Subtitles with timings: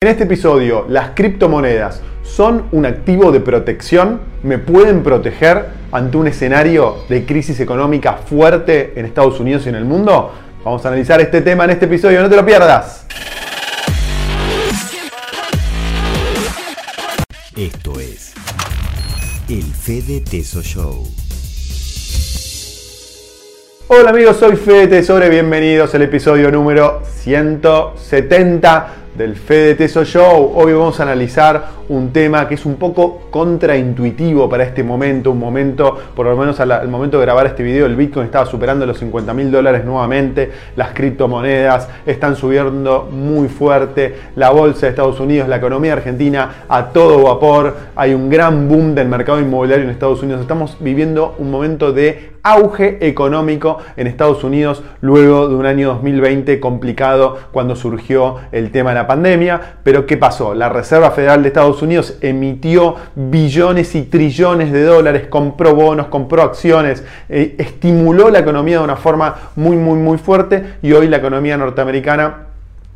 [0.00, 4.20] En este episodio, ¿las criptomonedas son un activo de protección?
[4.44, 9.74] ¿Me pueden proteger ante un escenario de crisis económica fuerte en Estados Unidos y en
[9.74, 10.32] el mundo?
[10.64, 13.08] Vamos a analizar este tema en este episodio, no te lo pierdas.
[17.56, 18.34] Esto es
[19.48, 21.08] el Fede Teso Show.
[23.88, 30.52] Hola amigos, soy Fede Tesore, bienvenidos al episodio número 170 del Fede Teso Show.
[30.54, 35.38] Hoy vamos a analizar un tema que es un poco contraintuitivo para este momento, un
[35.38, 38.98] momento, por lo menos al, momento de grabar este video, el Bitcoin estaba superando los
[38.98, 45.48] 50 mil dólares nuevamente, las criptomonedas están subiendo muy fuerte, la bolsa de Estados Unidos,
[45.48, 50.22] la economía argentina a todo vapor, hay un gran boom del mercado inmobiliario en Estados
[50.22, 55.88] Unidos, estamos viviendo un momento de auge económico en Estados Unidos luego de un año
[55.88, 59.78] 2020 complicado cuando surgió el tema de la pandemia.
[59.82, 60.54] Pero ¿qué pasó?
[60.54, 66.42] La Reserva Federal de Estados Unidos emitió billones y trillones de dólares, compró bonos, compró
[66.42, 71.18] acciones, eh, estimuló la economía de una forma muy, muy, muy fuerte y hoy la
[71.18, 72.47] economía norteamericana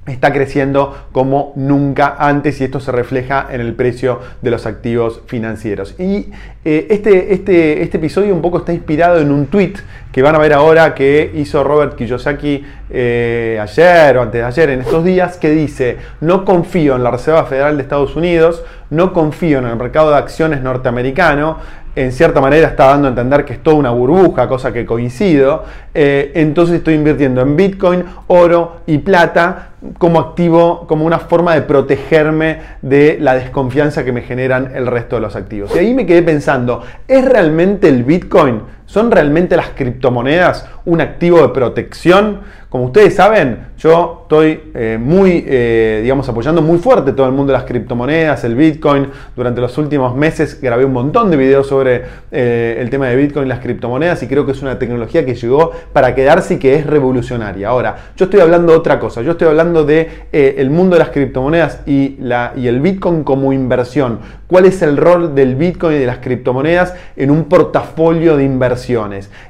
[0.06, 5.22] está creciendo como nunca antes y esto se refleja en el precio de los activos
[5.26, 5.94] financieros.
[5.98, 6.30] Y
[6.64, 9.74] eh, este, este, este episodio un poco está inspirado en un tweet
[10.10, 14.70] que van a ver ahora que hizo Robert Kiyosaki eh, ayer o antes de ayer
[14.70, 19.12] en estos días que dice no confío en la Reserva Federal de Estados Unidos, no
[19.12, 21.58] confío en el mercado de acciones norteamericano,
[21.94, 25.64] en cierta manera está dando a entender que es toda una burbuja, cosa que coincido,
[25.92, 31.62] eh, entonces estoy invirtiendo en Bitcoin, oro y plata como activo, como una forma de
[31.62, 35.74] protegerme de la desconfianza que me generan el resto de los activos.
[35.74, 38.62] Y ahí me quedé pensando, ¿es realmente el Bitcoin?
[38.92, 42.40] ¿Son realmente las criptomonedas un activo de protección?
[42.68, 47.52] Como ustedes saben, yo estoy eh, muy, eh, digamos, apoyando muy fuerte todo el mundo
[47.52, 49.08] de las criptomonedas, el Bitcoin.
[49.36, 53.44] Durante los últimos meses grabé un montón de videos sobre eh, el tema de Bitcoin
[53.44, 56.76] y las criptomonedas y creo que es una tecnología que llegó para quedarse y que
[56.76, 57.68] es revolucionaria.
[57.68, 59.20] Ahora, yo estoy hablando de otra cosa.
[59.20, 63.52] Yo estoy hablando de el mundo de las criptomonedas y, la, y el Bitcoin como
[63.52, 64.20] inversión.
[64.46, 68.44] ¿Cuál es el rol del Bitcoin y de las criptomonedas en un portafolio de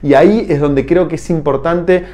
[0.03, 2.04] Y ahí es donde creo que es importante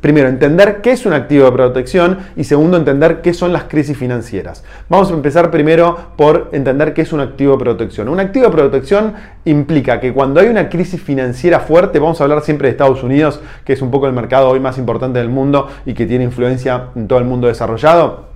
[0.00, 3.96] primero, entender qué es un activo de protección y segundo, entender qué son las crisis
[3.96, 4.64] financieras.
[4.88, 8.08] Vamos a empezar primero por entender qué es un activo de protección.
[8.08, 9.14] Un activo de protección
[9.44, 13.40] implica que cuando hay una crisis financiera fuerte, vamos a hablar siempre de Estados Unidos,
[13.64, 16.88] que es un poco el mercado hoy más importante del mundo y que tiene influencia
[16.94, 18.28] en todo el mundo desarrollado,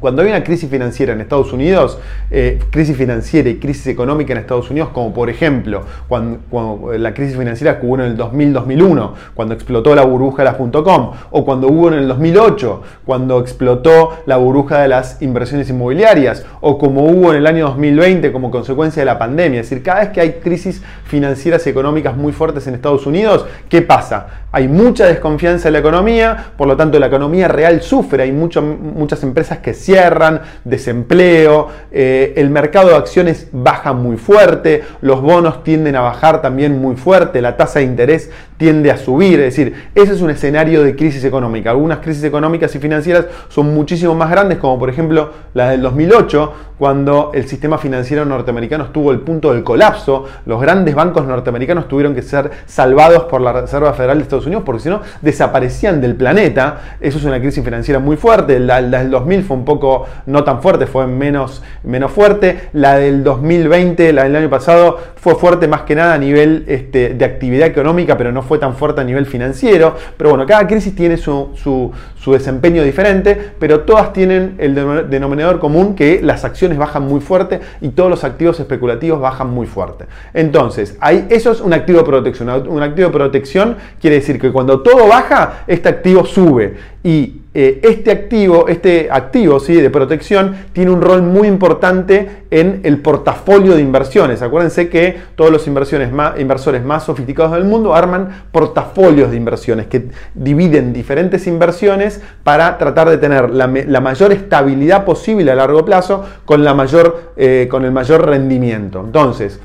[0.00, 1.98] cuando hay una crisis financiera en Estados Unidos,
[2.30, 7.36] eh, crisis financiera y crisis económica en Estados Unidos, como por ejemplo cuando, la crisis
[7.36, 11.68] financiera que hubo en el 2000-2001, cuando explotó la burbuja de las .com, o cuando
[11.68, 17.30] hubo en el 2008, cuando explotó la burbuja de las inversiones inmobiliarias, o como hubo
[17.30, 19.60] en el año 2020 como consecuencia de la pandemia.
[19.60, 23.46] Es decir, cada vez que hay crisis financieras y económicas muy fuertes en Estados Unidos,
[23.68, 24.26] ¿qué pasa?
[24.52, 29.22] Hay mucha desconfianza en la economía, por lo tanto la economía real sufre, hay muchas
[29.22, 35.94] empresas que cierran, desempleo, eh, el mercado de acciones baja muy fuerte, los bonos tienden
[35.94, 40.12] a bajar también muy fuerte, la tasa de interés tiende a subir, es decir, ese
[40.12, 41.70] es un escenario de crisis económica.
[41.70, 46.52] Algunas crisis económicas y financieras son muchísimo más grandes, como por ejemplo la del 2008,
[46.78, 52.14] cuando el sistema financiero norteamericano estuvo al punto del colapso, los grandes bancos norteamericanos tuvieron
[52.14, 56.14] que ser salvados por la Reserva Federal de Estados Unidos porque si no desaparecían del
[56.16, 56.96] planeta.
[57.00, 58.58] Eso es una crisis financiera muy fuerte.
[58.60, 62.68] La, del 2000 fue un poco no tan fuerte, fue menos, menos fuerte.
[62.72, 67.14] La del 2020, la del año pasado, fue fuerte más que nada a nivel este,
[67.14, 69.94] de actividad económica, pero no fue tan fuerte a nivel financiero.
[70.16, 71.92] Pero bueno, cada crisis tiene su, su,
[72.32, 74.74] desempeño diferente, pero todas tienen el
[75.08, 79.66] denominador común que las acciones bajan muy fuerte y todos los activos especulativos bajan muy
[79.68, 80.06] fuerte.
[80.34, 82.48] Entonces, ahí, eso es un activo de protección.
[82.68, 86.95] Un activo de protección quiere decir que cuando todo baja, este activo sube.
[87.06, 89.74] Y eh, este activo, este activo ¿sí?
[89.74, 94.42] de protección tiene un rol muy importante en el portafolio de inversiones.
[94.42, 99.86] Acuérdense que todos los inversiones más, inversores más sofisticados del mundo arman portafolios de inversiones
[99.86, 106.24] que dividen diferentes inversiones para tratar de tener la, mayor estabilidad posible a largo plazo
[106.44, 109.00] con, la mayor, eh, con el mayor rendimiento.
[109.06, 109.60] Entonces,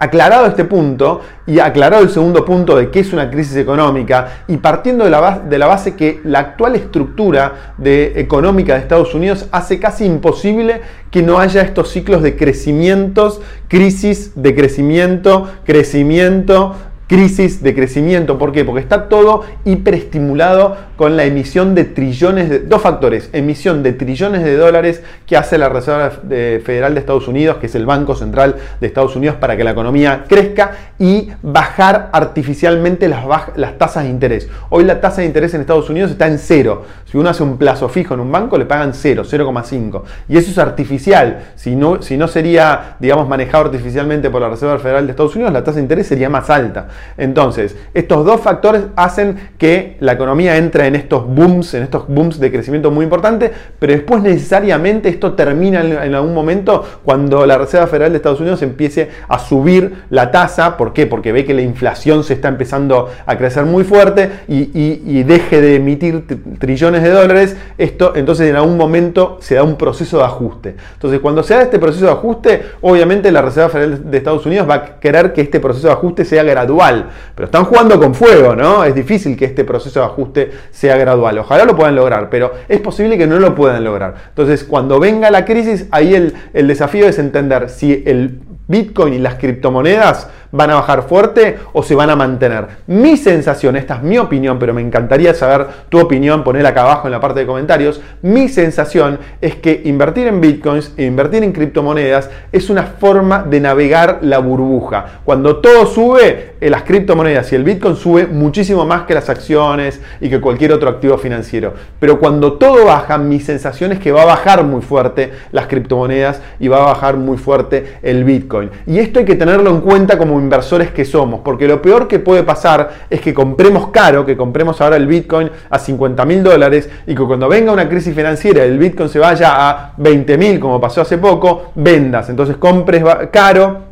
[0.00, 4.58] Aclarado este punto y aclarado el segundo punto de qué es una crisis económica y
[4.58, 10.82] partiendo de la, base, que la actual estructura económica de Estados Unidos hace casi imposible
[11.10, 16.76] que no haya estos ciclos de crecimientos, crisis, de crecimiento, crecimiento,
[17.08, 18.38] crisis de crecimiento.
[18.38, 18.64] ¿Por qué?
[18.64, 22.58] Porque está todo hiperestimulado con la emisión de trillones de...
[22.60, 27.56] Dos factores, emisión de trillones de dólares que hace la Reserva Federal de Estados Unidos,
[27.56, 32.10] que es el Banco Central de Estados Unidos, para que la economía crezca y bajar
[32.12, 33.24] artificialmente las,
[33.56, 34.48] las tasas de interés.
[34.68, 36.84] Hoy la tasa de interés en Estados Unidos está en cero.
[37.06, 40.02] Si uno hace un plazo fijo en un banco, le pagan cero, 0,5.
[40.28, 41.52] Y eso es artificial.
[41.54, 45.52] Si no, si no sería, digamos, manejado artificialmente por la Reserva Federal de Estados Unidos,
[45.54, 46.88] la tasa de interés sería más alta.
[47.16, 52.38] Entonces, estos dos factores hacen que la economía entre en estos booms, en estos booms
[52.38, 57.86] de crecimiento muy importantes, pero después necesariamente esto termina en, algún momento cuando la Reserva
[57.86, 60.76] Federal de Estados Unidos empiece a subir la tasa.
[60.76, 61.06] ¿Por qué?
[61.06, 65.76] Porque ve que la inflación se está empezando a crecer muy fuerte y, deje de
[65.76, 66.24] emitir
[66.58, 67.56] trillones de dólares.
[67.76, 70.76] Esto, entonces, en algún momento se da un proceso de ajuste.
[70.94, 74.68] Entonces, cuando se da este proceso de ajuste, obviamente la Reserva Federal de Estados Unidos
[74.68, 76.87] va a querer que este proceso de ajuste sea gradual
[77.34, 78.84] pero están jugando con fuego, ¿no?
[78.84, 81.38] Es difícil que este proceso de ajuste sea gradual.
[81.38, 84.14] Ojalá lo puedan lograr, pero es posible que no lo puedan lograr.
[84.28, 89.18] Entonces, cuando venga la crisis, ahí el, el desafío es entender si el Bitcoin y
[89.18, 92.66] las criptomonedas van a bajar fuerte o se van a mantener.
[92.86, 97.08] Mi sensación, esta es mi opinión, pero me encantaría saber tu opinión, ponela acá abajo
[97.08, 98.00] en la parte de comentarios.
[98.22, 103.60] Mi sensación es que invertir en bitcoins e invertir en criptomonedas es una forma de
[103.60, 105.20] navegar la burbuja.
[105.24, 110.00] Cuando todo sube, eh, las criptomonedas y el bitcoin sube muchísimo más que las acciones
[110.20, 111.74] y que cualquier otro activo financiero.
[112.00, 116.40] Pero cuando todo baja, mi sensación es que va a bajar muy fuerte las criptomonedas
[116.58, 118.70] y va a bajar muy fuerte el bitcoin.
[118.86, 122.18] Y esto hay que tenerlo en cuenta como inversores que somos, porque lo peor que
[122.18, 126.88] puede pasar es que compremos caro, que compremos ahora el Bitcoin a 50 mil dólares
[127.06, 130.80] y que cuando venga una crisis financiera el Bitcoin se vaya a 20 mil, como
[130.80, 132.28] pasó hace poco, vendas.
[132.28, 133.87] Entonces compres caro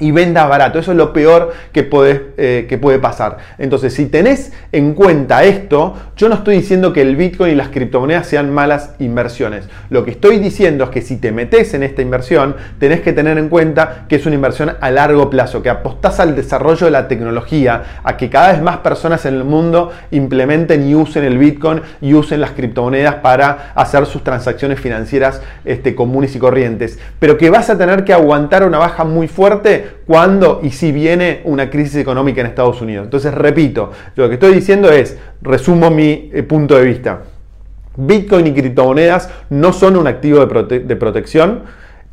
[0.00, 0.78] y vendas barato.
[0.78, 1.88] Eso es lo peor que,
[2.36, 3.38] eh, que puede pasar.
[3.58, 7.68] Entonces, si tenés en cuenta esto, yo no estoy diciendo que el Bitcoin y las
[7.68, 9.68] criptomonedas sean malas inversiones.
[9.90, 13.38] Lo que estoy diciendo es que si te metes en esta inversión, tenés que tener
[13.38, 17.08] en cuenta que es una inversión a largo plazo, que apostás al desarrollo de la
[17.08, 21.82] tecnología, a que cada vez más personas en el mundo implementen y usen el Bitcoin
[22.00, 26.98] y usen las criptomonedas para hacer sus transacciones financieras este, comunes y corrientes.
[27.18, 31.40] Pero que vas a tener que aguantar una baja muy fuerte cuando y si viene
[31.44, 33.04] una crisis económica en Estados Unidos.
[33.04, 37.22] Entonces, repito, lo que estoy diciendo es, resumo mi eh, punto de vista.
[37.96, 41.64] Bitcoin y criptomonedas no son un activo de, protección,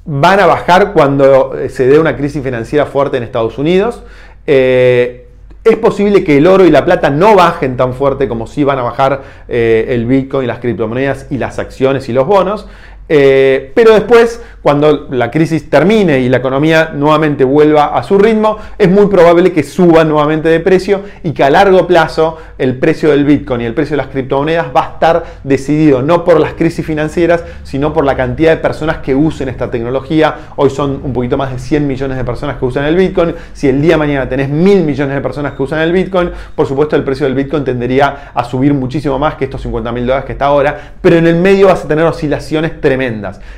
[0.06, 4.04] van a bajar cuando eh, se dé una crisis financiera fuerte en Estados Unidos.
[4.46, 5.28] Eh,
[5.64, 8.80] es posible que el oro y la plata no bajen tan fuerte como si van
[8.80, 12.68] a bajar el Bitcoin, las criptomonedas y las acciones y los bonos.
[13.08, 18.90] Pero después, cuando la crisis termine y la economía nuevamente vuelva a su ritmo, es
[18.90, 23.24] muy probable que suba nuevamente de precio y que a largo plazo el precio del
[23.24, 26.86] Bitcoin y el precio de las criptomonedas va a estar decidido no por las crisis
[26.86, 30.36] financieras, sino por la cantidad de personas que usen esta tecnología.
[30.58, 33.36] Hoy son un poquito más de 100 millones de personas que usan el Bitcoin.
[33.54, 36.66] Si el día de mañana tenés mil millones de personas que usan el Bitcoin, por
[36.66, 40.26] supuesto el precio del Bitcoin tendería a subir muchísimo más que estos 50 mil dólares
[40.26, 42.97] que está ahora, pero en el medio vas a tener oscilaciones tremendas.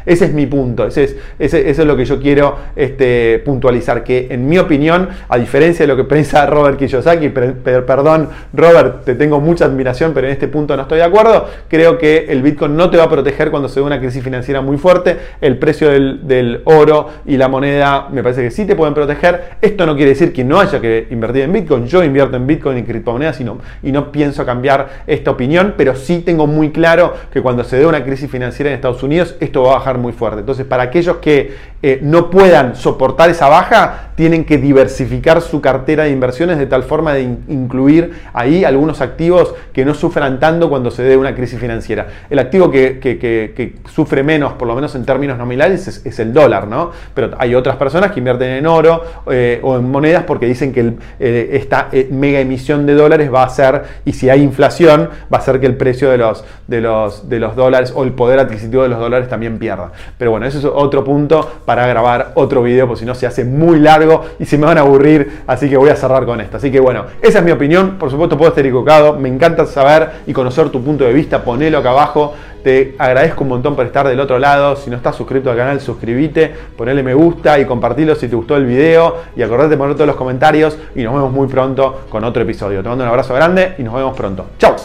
[0.06, 0.90] Ese es mi punto
[1.40, 5.88] eso es lo que yo quiero este, puntualizar, que en mi opinión, a diferencia de
[5.88, 10.76] lo que piensa Robert Kiyosaki, perdón Robert, te tengo mucha admiración, pero en este punto
[10.76, 13.80] no estoy de acuerdo, creo que el Bitcoin no te va a proteger cuando se
[13.80, 18.42] dé una crisis financiera muy fuerte, el precio del, oro y la moneda me parece
[18.42, 21.54] que sí te pueden proteger, esto no quiere decir que no haya que invertir en
[21.54, 25.76] Bitcoin, yo invierto en Bitcoin y criptomonedas y no, y no pienso cambiar esta opinión,
[25.78, 29.29] pero sí tengo muy claro que cuando se dé una crisis financiera en Estados Unidos,
[29.40, 30.40] esto va a bajar muy fuerte.
[30.40, 36.04] Entonces, para aquellos que eh, no puedan soportar esa baja, tienen que diversificar su cartera
[36.04, 40.92] de inversiones de tal forma de incluir ahí algunos activos que no sufran tanto cuando
[40.92, 42.08] se dé una crisis financiera.
[42.30, 46.92] El activo que, sufre menos, por lo menos en términos nominales, es, el dólar, ¿no?
[47.14, 50.96] Pero hay otras personas que invierten en oro eh, o en monedas porque dicen que
[51.22, 55.40] eh, esta mega emisión de dólares va a ser, y si hay inflación, va a
[55.40, 58.84] hacer que el precio de los, de los, de los dólares o el poder adquisitivo
[58.84, 59.94] de los dólares también pierda.
[60.18, 63.46] Pero bueno, eso es otro punto para grabar otro video, porque si no se hace
[63.46, 64.09] muy largo
[64.40, 66.58] y se me van a aburrir, así que voy a cerrar con esto.
[66.58, 70.10] Así que bueno, esa es mi opinión, por supuesto puedo estar equivocado, me encanta saber
[70.28, 72.34] y conocer tu punto de vista, ponelo acá abajo.
[72.64, 74.76] Te agradezco un montón por estar del otro lado.
[74.76, 78.58] Si no estás suscrito al canal, suscríbete, ponele me gusta y compartilo si te gustó
[78.58, 79.16] el video.
[79.36, 80.78] Y acordate de poner todos los comentarios.
[80.96, 82.84] Y nos vemos muy pronto con otro episodio.
[82.84, 84.48] Te mando un abrazo grande y nos vemos pronto.
[84.58, 84.76] ¡Chao!